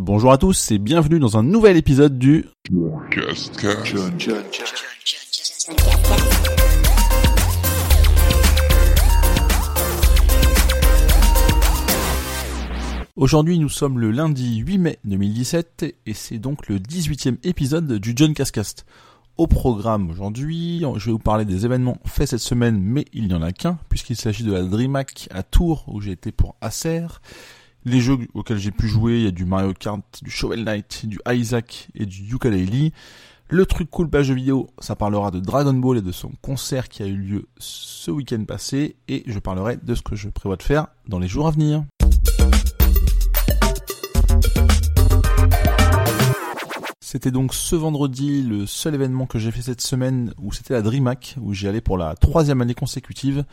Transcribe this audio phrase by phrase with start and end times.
[0.00, 2.46] Bonjour à tous et bienvenue dans un nouvel épisode du
[13.16, 18.12] Aujourd'hui nous sommes le lundi 8 mai 2017 et c'est donc le 18e épisode du
[18.14, 18.86] John Cascast.
[19.36, 23.34] Au programme aujourd'hui, je vais vous parler des événements faits cette semaine, mais il n'y
[23.34, 27.06] en a qu'un, puisqu'il s'agit de la DreamHack à Tours, où j'ai été pour Acer.
[27.84, 31.06] Les jeux auxquels j'ai pu jouer, il y a du Mario Kart, du Shovel Knight,
[31.06, 32.92] du Isaac et du Yooka-Laylee.
[33.48, 37.02] Le truc cool page vidéo, ça parlera de Dragon Ball et de son concert qui
[37.02, 40.62] a eu lieu ce week-end passé, et je parlerai de ce que je prévois de
[40.62, 41.84] faire dans les jours à venir.
[47.00, 50.82] C'était donc ce vendredi le seul événement que j'ai fait cette semaine où c'était la
[50.82, 53.44] DreamHack, où j'y allais pour la troisième année consécutive.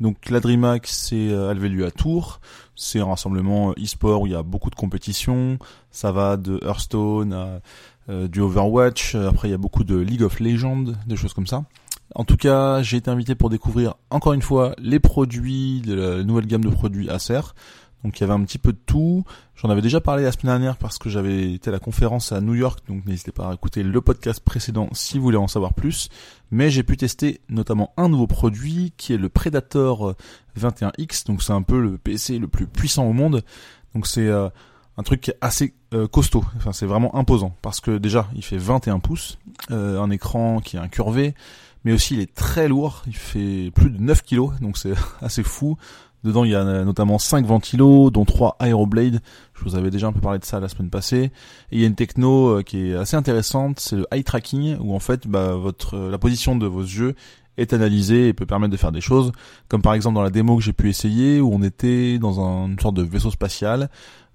[0.00, 2.40] Donc la DreamHack, c'est euh, elle avait lieu à Tours.
[2.74, 5.58] C'est un rassemblement euh, e-sport où il y a beaucoup de compétitions.
[5.90, 7.60] Ça va de Hearthstone à
[8.08, 9.14] euh, du Overwatch.
[9.14, 11.64] Après, il y a beaucoup de League of Legends, des choses comme ça.
[12.14, 16.22] En tout cas, j'ai été invité pour découvrir encore une fois les produits de la
[16.22, 17.40] nouvelle gamme de produits Acer.
[18.04, 19.24] Donc il y avait un petit peu de tout.
[19.56, 22.40] J'en avais déjà parlé la semaine dernière parce que j'avais été à la conférence à
[22.42, 25.72] New York, donc n'hésitez pas à écouter le podcast précédent si vous voulez en savoir
[25.72, 26.10] plus.
[26.50, 30.14] Mais j'ai pu tester notamment un nouveau produit qui est le Predator
[30.58, 33.42] 21X, donc c'est un peu le PC le plus puissant au monde.
[33.94, 34.48] Donc c'est euh,
[34.96, 38.98] un truc assez euh, costaud, enfin c'est vraiment imposant parce que déjà il fait 21
[38.98, 39.38] pouces,
[39.70, 41.34] euh, un écran qui est incurvé,
[41.84, 45.42] mais aussi il est très lourd, il fait plus de 9 kilos, donc c'est assez
[45.42, 45.76] fou.
[46.24, 49.20] Dedans, il y a notamment 5 ventilos, dont 3 Aeroblade.
[49.52, 51.24] Je vous avais déjà un peu parlé de ça la semaine passée.
[51.70, 54.78] Et il y a une techno euh, qui est assez intéressante, c'est le eye tracking,
[54.80, 57.14] où en fait, bah, votre la position de vos yeux
[57.58, 59.32] est analysée et peut permettre de faire des choses,
[59.68, 62.68] comme par exemple dans la démo que j'ai pu essayer, où on était dans un,
[62.68, 63.90] une sorte de vaisseau spatial,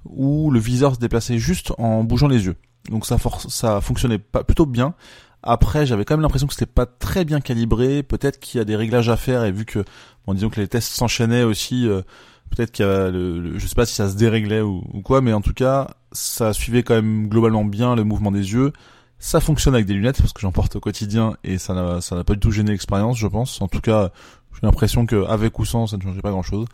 [0.06, 2.56] où le viseur se déplaçait juste en bougeant les yeux.
[2.90, 3.18] Donc ça,
[3.50, 4.94] ça fonctionnait pas, plutôt bien.
[5.42, 8.04] Après, j'avais quand même l'impression que c'était pas très bien calibré.
[8.04, 9.84] Peut-être qu'il y a des réglages à faire et vu que,
[10.26, 12.02] bon, disons que les tests s'enchaînaient aussi, euh,
[12.50, 15.32] peut-être qu'il y a le, je sais pas si ça se déréglait ou, quoi, mais
[15.32, 18.74] en tout cas, ça suivait quand même globalement bien le mouvement des yeux.
[19.18, 22.16] Ça fonctionne avec des lunettes parce que j'en porte au quotidien et ça n'a, ça
[22.16, 23.62] n'a pas du tout gêné l'expérience, je pense.
[23.62, 24.12] En tout cas,
[24.54, 26.68] j'ai l'impression qu'avec ou sans, ça ne changeait pas grand-chose.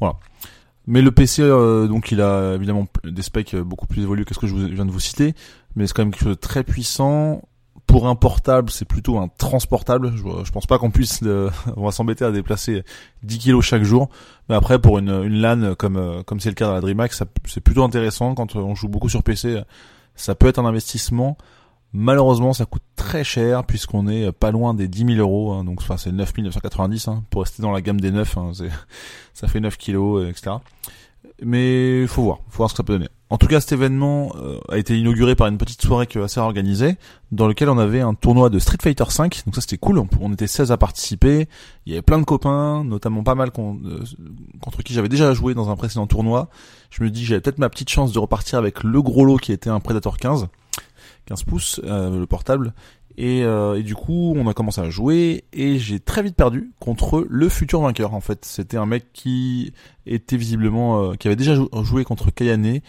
[0.00, 0.16] Voilà.
[0.86, 4.40] Mais le PC, euh, donc, il a évidemment des specs beaucoup plus évolués que ce
[4.40, 5.34] que je viens de vous citer,
[5.76, 7.42] mais c'est quand même quelque chose de très puissant
[7.92, 10.12] pour un portable, c'est plutôt un transportable.
[10.16, 12.84] Je, je pense pas qu'on puisse, euh, on va s'embêter à déplacer
[13.22, 14.08] 10 kilos chaque jour.
[14.48, 17.12] Mais après, pour une, une LAN comme euh, comme c'est le cas dans la DreamHack,
[17.12, 19.60] c'est plutôt intéressant quand on joue beaucoup sur PC.
[20.14, 21.36] Ça peut être un investissement.
[21.92, 25.52] Malheureusement, ça coûte très cher puisqu'on est pas loin des 10 000 euros.
[25.52, 28.38] Hein, donc, enfin, c'est 9 990 hein, pour rester dans la gamme des 9.
[28.38, 28.52] Hein,
[29.34, 30.56] ça fait 9 kilos, etc.
[31.42, 33.08] Mais faut voir, faut voir ce que ça peut donner.
[33.32, 36.38] En tout cas, cet événement euh, a été inauguré par une petite soirée que assez
[36.38, 36.98] organisée,
[37.30, 39.30] dans lequel on avait un tournoi de Street Fighter V.
[39.46, 40.02] Donc ça, c'était cool.
[40.20, 41.48] On, était 16 à participer.
[41.86, 44.04] Il y avait plein de copains, notamment pas mal euh,
[44.60, 46.50] contre qui j'avais déjà joué dans un précédent tournoi.
[46.90, 49.52] Je me dis, j'avais peut-être ma petite chance de repartir avec le gros lot qui
[49.52, 50.48] était un Predator 15,
[51.24, 52.74] 15 pouces, euh, le portable.
[53.16, 53.46] Et,
[53.82, 57.80] du coup, on a commencé à jouer et j'ai très vite perdu contre le futur
[57.80, 58.12] vainqueur.
[58.12, 59.72] En fait, c'était un mec qui
[60.04, 62.80] était visiblement, qui avait déjà joué contre Kayane,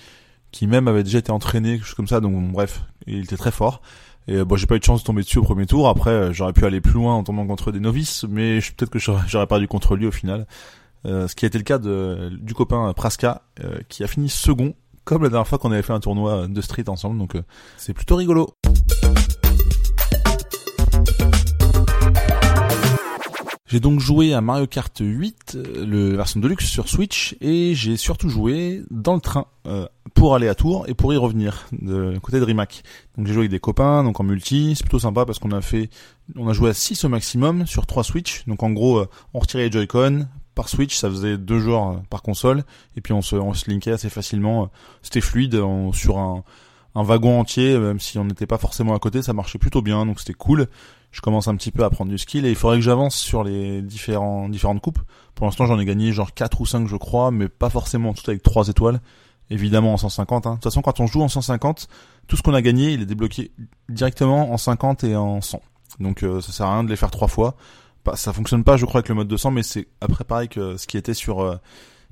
[0.53, 2.21] qui même avait déjà été entraîné, quelque chose comme ça.
[2.21, 3.81] Donc bref, il était très fort.
[4.29, 5.89] Et bon, j'ai pas eu de chance de tomber dessus au premier tour.
[5.89, 8.99] Après, euh, j'aurais pu aller plus loin en tombant contre des novices, mais peut-être que
[8.99, 10.47] j'aurais perdu contre lui au final.
[11.03, 13.41] ce qui a été le cas de, du copain Praska,
[13.89, 16.87] qui a fini second, comme la dernière fois qu'on avait fait un tournoi de street
[16.87, 17.17] ensemble.
[17.17, 17.33] Donc
[17.75, 18.55] c'est plutôt rigolo.
[23.73, 27.73] J'ai donc joué à Mario Kart 8, euh, le version de luxe sur Switch, et
[27.73, 31.65] j'ai surtout joué dans le train euh, pour aller à Tours et pour y revenir
[31.71, 32.83] de côté de Rimac.
[33.17, 35.61] Donc j'ai joué avec des copains, donc en multi, c'est plutôt sympa parce qu'on a
[35.61, 35.89] fait,
[36.35, 38.45] on a joué à 6 au maximum sur 3 Switch.
[38.45, 42.21] Donc en gros, euh, on retirait les Joy-Con par Switch, ça faisait deux joueurs par
[42.21, 44.69] console, et puis on se, on se linkait assez facilement.
[45.01, 45.59] C'était fluide
[45.93, 46.43] sur un,
[46.95, 50.05] un wagon entier, même si on n'était pas forcément à côté, ça marchait plutôt bien,
[50.05, 50.67] donc c'était cool
[51.13, 53.43] je commence un petit peu à prendre du skill et il faudrait que j'avance sur
[53.43, 54.99] les différents différentes coupes.
[55.35, 58.29] Pour l'instant, j'en ai gagné genre 4 ou 5 je crois, mais pas forcément tout
[58.29, 58.99] avec 3 étoiles.
[59.51, 60.49] Évidemment en 150 hein.
[60.51, 61.87] De toute façon, quand on joue en 150,
[62.27, 63.51] tout ce qu'on a gagné, il est débloqué
[63.89, 65.61] directement en 50 et en 100.
[65.99, 67.55] Donc euh, ça sert à rien de les faire trois fois.
[68.03, 70.77] Bah, ça fonctionne pas, je crois, avec le mode 200, mais c'est après pareil que
[70.77, 71.57] ce qui était sur euh,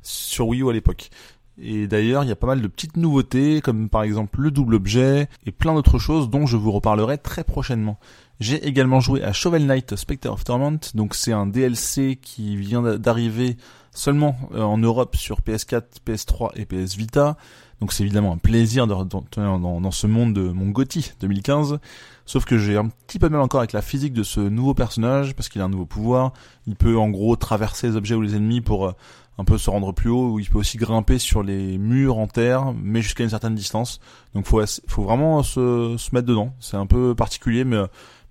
[0.04, 1.10] sur Wii U à l'époque.
[1.58, 4.76] Et d'ailleurs, il y a pas mal de petites nouveautés, comme par exemple le double
[4.76, 8.00] objet et plein d'autres choses dont je vous reparlerai très prochainement.
[8.40, 12.82] J'ai également joué à Shovel Knight Spectre of Torment, donc c'est un DLC qui vient
[12.98, 13.58] d'arriver
[13.92, 17.38] seulement euh, en Europe sur PS4, PS3 et PS Vita.
[17.82, 21.80] Donc c'est évidemment un plaisir de dans, dans, ce monde de mon Gotti 2015.
[22.28, 25.36] Sauf que j'ai un petit peu mal encore avec la physique de ce nouveau personnage,
[25.36, 26.32] parce qu'il a un nouveau pouvoir.
[26.68, 28.92] Il peut en gros traverser les objets ou les ennemis pour euh,
[29.38, 32.28] un peu se rendre plus haut, ou il peut aussi grimper sur les murs en
[32.28, 34.00] terre, mais jusqu'à une certaine distance.
[34.36, 36.54] Donc faut, faut vraiment se, se mettre dedans.
[36.60, 37.78] C'est un peu particulier, mais,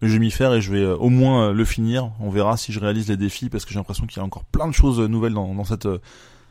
[0.01, 2.13] mais je vais m'y faire et je vais euh, au moins euh, le finir.
[2.21, 4.45] On verra si je réalise les défis, parce que j'ai l'impression qu'il y a encore
[4.45, 5.89] plein de choses nouvelles dans, dans cette,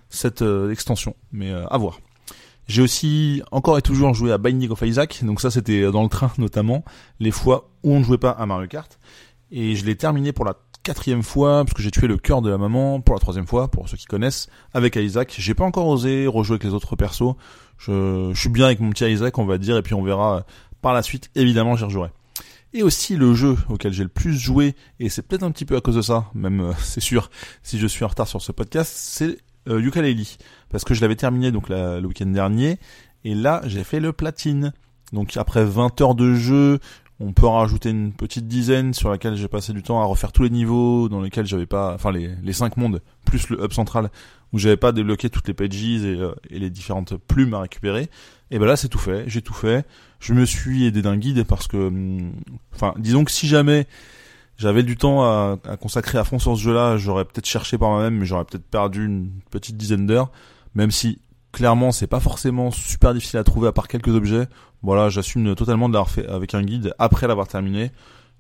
[0.10, 1.16] cette extension.
[1.32, 2.00] Mais à voir.
[2.68, 6.10] J'ai aussi encore et toujours joué à Binding of Isaac, donc ça c'était dans le
[6.10, 6.86] train notamment,
[7.20, 9.00] les fois où on ne jouait pas à Mario Kart.
[9.52, 10.54] Et je l'ai terminé pour la
[10.84, 13.70] quatrième fois, parce que j'ai tué le cœur de la maman, pour la troisième fois,
[13.70, 15.36] pour ceux qui connaissent, avec Isaac.
[15.38, 17.36] J'ai pas encore osé rejouer avec les autres persos.
[17.78, 20.46] Je, je suis bien avec mon petit Isaac, on va dire, et puis on verra
[20.82, 22.10] par la suite, évidemment j'y rejouerai.
[22.74, 25.76] Et aussi le jeu auquel j'ai le plus joué, et c'est peut-être un petit peu
[25.76, 27.30] à cause de ça, même euh, c'est sûr,
[27.64, 29.38] si je suis en retard sur ce podcast, c'est
[29.68, 30.26] euh, Ukulele
[30.70, 32.80] parce que je l'avais terminé donc le week-end dernier
[33.24, 34.74] et là j'ai fait le platine.
[35.12, 36.80] Donc après 20 heures de jeu,
[37.20, 40.44] on peut rajouter une petite dizaine sur laquelle j'ai passé du temps à refaire tous
[40.44, 44.10] les niveaux dans lesquels j'avais pas, enfin les les cinq mondes plus le hub central
[44.54, 48.10] où j'avais pas débloqué toutes les pages et, euh, les différentes plumes à récupérer.
[48.52, 49.86] Et ben là c'est tout fait, j'ai tout fait.
[50.20, 52.32] Je me suis aidé d'un guide parce que, hum,
[52.74, 53.86] enfin disons que si jamais
[54.58, 58.18] j'avais du temps à, consacrer à fond sur ce jeu-là, j'aurais peut-être cherché par moi-même,
[58.18, 60.32] mais j'aurais peut-être perdu une petite dizaine d'heures,
[60.76, 61.20] même si
[61.52, 64.48] clairement c'est pas forcément super difficile à trouver à part quelques objets.
[64.82, 67.92] Voilà, j'assume totalement de l'avoir fait avec un guide après l'avoir terminé.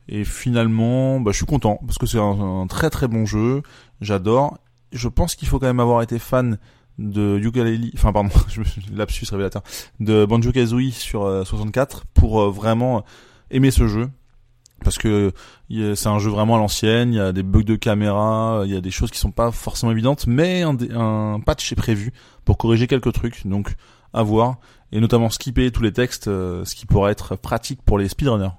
[0.08, 3.62] Et finalement, bah, je suis content parce que c'est un, très très bon jeu.
[4.02, 4.58] J'adore.
[4.92, 6.58] Je pense qu'il faut quand même avoir été fan
[6.98, 8.30] de Yooka-Laylee, enfin pardon,
[8.94, 9.62] lapsus révélateur,
[10.00, 13.06] de Banjo-Kazooie sur 64 euh, pour euh, vraiment
[13.52, 14.10] aimer ce jeu
[14.84, 15.32] parce que
[15.70, 18.76] c'est un jeu vraiment à l'ancienne, il y a des bugs de caméra, il y
[18.76, 22.14] a des choses qui sont pas forcément évidentes, mais un, patch est prévu
[22.46, 23.76] pour corriger quelques trucs, donc
[24.14, 24.58] à voir,
[24.92, 28.50] et notamment skipper tous les textes, euh, ce qui pourrait être pratique pour les speedrunners.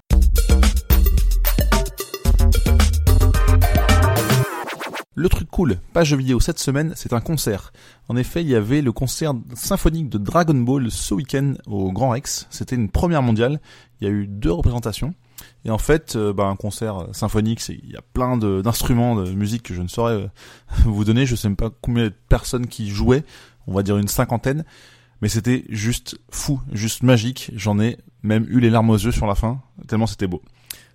[5.20, 7.72] Le truc cool, pas jeu vidéo cette semaine, c'est un concert.
[8.08, 12.08] En effet, il y avait le concert symphonique de Dragon Ball ce week-end au Grand
[12.11, 12.46] Rex.
[12.49, 13.61] C'était une première mondiale.
[14.00, 15.12] Il y a eu deux représentations.
[15.65, 19.63] Et en fait, euh, bah, un concert symphonique, il y a plein d'instruments de, musique
[19.65, 20.29] que je ne saurais euh,
[20.85, 21.27] vous donner.
[21.27, 23.25] Je sais même pas combien de personnes qui jouaient.
[23.67, 24.65] On va dire une cinquantaine.
[25.23, 27.51] Mais c'était juste fou, juste magique.
[27.55, 30.43] J'en ai même eu les larmes aux yeux sur la fin, tellement c'était beau.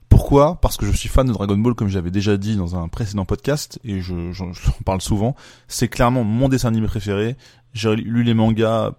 [0.10, 0.60] Pourquoi?
[0.62, 3.26] Parce que je suis fan de Dragon Ball, comme j'avais déjà dit dans un précédent
[3.26, 4.52] podcast, et je, j'en
[4.86, 5.36] parle souvent.
[5.68, 7.36] C'est clairement mon dessin animé préféré.
[7.74, 8.92] J'ai lu les mangas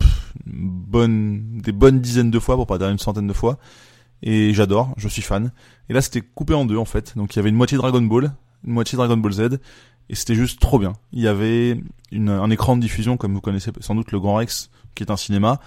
[0.46, 3.58] bonne, des bonnes dizaines de fois, pour pas dire une centaine de fois
[4.26, 5.52] et j'adore, je suis fan.
[5.88, 8.02] Et là c'était coupé en deux en fait, donc il y avait une moitié Dragon
[8.02, 8.32] Ball,
[8.66, 9.58] une moitié Dragon Ball Z,
[10.10, 10.92] et c'était juste trop bien.
[11.12, 11.80] Il y avait
[12.12, 15.10] une, un écran de diffusion, comme vous connaissez sans doute le Grand Rex, qui est
[15.10, 15.60] un cinéma,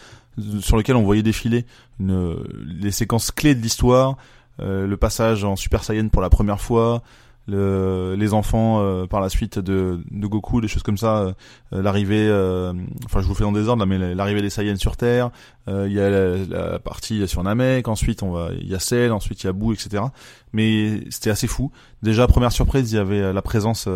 [0.59, 1.65] sur lequel on voyait défiler
[2.00, 2.35] une,
[2.65, 4.17] les séquences clés de l'histoire,
[4.59, 7.01] euh, le passage en Super Saiyan pour la première fois,
[7.50, 11.34] le, les enfants euh, par la suite de, de Goku, des choses comme ça, euh,
[11.72, 12.74] l'arrivée, euh,
[13.06, 15.31] enfin je vous fais dans des ordres là, mais l'arrivée des Saiyans sur Terre,
[15.68, 19.44] il y a la, partie sur Namek, ensuite on va, il y a Cell, ensuite
[19.44, 20.04] il y a Boo, etc.
[20.51, 21.72] Mais c'était assez fou.
[22.01, 23.88] Déjà première surprise, il y avait la présence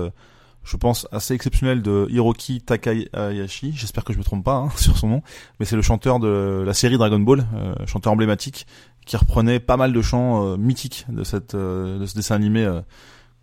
[0.64, 4.98] je pense assez exceptionnelle de Hiroki Takayashi, j'espère que je me trompe pas hein, sur
[4.98, 5.22] son nom,
[5.60, 7.46] mais c'est le chanteur de la série Dragon Ball,
[7.88, 8.68] chanteur emblématique,
[9.06, 12.70] qui reprenait pas mal de chants mythiques de cette de ce dessin animé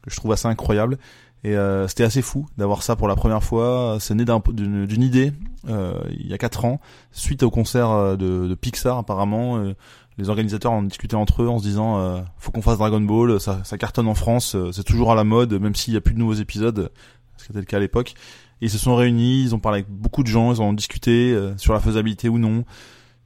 [0.06, 0.98] je trouve assez incroyable.
[1.42, 3.96] Et euh, c'était assez fou d'avoir ça pour la première fois.
[3.98, 5.32] C'est né d'une idée
[5.68, 6.80] euh, il y a quatre ans,
[7.12, 9.58] suite au concert euh, de, Pixar apparemment.
[9.58, 9.74] Euh,
[10.18, 13.40] les organisateurs en discutaient entre eux en se disant euh, faut qu'on fasse Dragon Ball,
[13.40, 16.12] ça, ça cartonne en France, c'est toujours à la mode, même s'il n'y a plus
[16.12, 16.90] de nouveaux épisodes,
[17.38, 18.14] ce qui était le cas à l'époque.
[18.60, 21.72] Ils se sont réunis, ils ont parlé avec beaucoup de gens, ils ont discuté sur
[21.72, 22.66] la faisabilité ou non.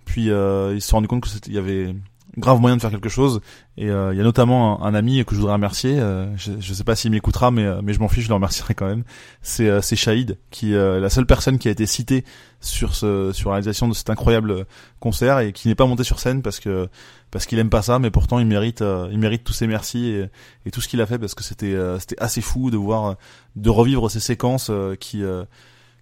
[0.04, 1.96] Puis ils se sont rendus compte que il y avait
[2.38, 3.40] grave moyen de faire quelque chose.
[3.76, 5.98] Et euh, il y a notamment un, ami que je voudrais remercier.
[5.98, 8.34] Euh, je, je sais pas s'il m'écoutera, mais euh, mais je m'en fiche, je le
[8.34, 9.04] remercierai quand même.
[9.42, 12.24] C'est c'est Shahid qui est la seule personne qui a été citée
[12.60, 14.66] sur ce sur la réalisation de cet incroyable
[15.00, 16.88] concert et qui n'est pas monté sur scène parce que
[17.30, 20.26] parce qu'il aime pas ça, mais pourtant il mérite il mérite tous ses merci et,
[20.66, 23.16] et tout ce qu'il a fait parce que c'était c'était assez fou de voir
[23.56, 25.22] de revivre ces séquences qui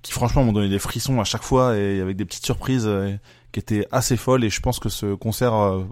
[0.03, 2.89] qui franchement m'ont donné des frissons à chaque fois et avec des petites surprises
[3.53, 5.85] qui étaient assez folles et je pense que ce concert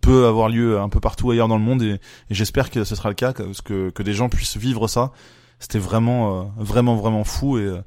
[0.00, 3.08] peut avoir lieu un peu partout ailleurs dans le monde et, j'espère que ce sera
[3.08, 5.12] le cas, que, que des gens puissent vivre ça.
[5.60, 7.82] C'était vraiment, euh, vraiment, vraiment fou et, euh,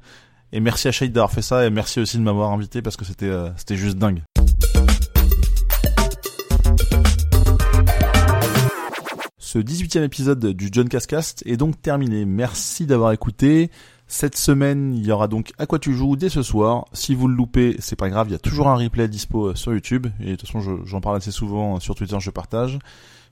[0.52, 3.26] merci à Shade d'avoir fait ça et merci aussi de m'avoir invité parce que c'était,
[3.26, 4.22] euh, c'était juste dingue.
[9.38, 12.24] Ce 18e épisode du John Cascast est donc terminé.
[12.24, 13.70] Merci d'avoir écouté.
[14.06, 16.84] Cette semaine, il y aura donc À quoi tu joues dès ce soir.
[16.92, 19.54] Si vous le loupez, c'est pas grave, il y a toujours un replay dispo euh,
[19.54, 20.06] sur YouTube.
[20.20, 22.78] Et de toute façon, j'en parle assez souvent sur Twitter, je partage.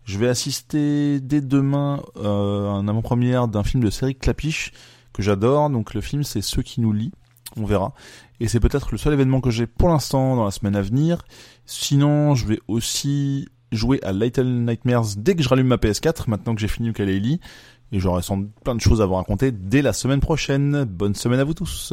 [0.05, 4.73] Je vais assister dès demain euh, un avant-première d'un film de série Clapiche
[5.13, 5.71] que j'adore.
[5.71, 7.13] Donc le film, c'est Ceux qui nous lient.
[7.57, 7.93] On verra.
[8.41, 11.23] Et c'est peut-être le seul événement que j'ai pour l'instant dans la semaine à venir.
[11.67, 16.55] Sinon, je vais aussi jouer à Little Nightmares dès que je rallume ma PS4, maintenant
[16.55, 17.39] que j'ai fini Ukulele.
[17.93, 20.85] Et j'aurai sans doute plein de choses à vous raconter dès la semaine prochaine.
[20.85, 21.93] Bonne semaine à vous tous.